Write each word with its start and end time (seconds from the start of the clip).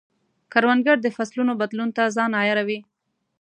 کروندګر 0.53 0.97
د 1.01 1.07
فصلونو 1.15 1.53
بدلون 1.61 1.89
ته 1.97 2.03
ځان 2.15 2.31
عیاروي 2.41 2.79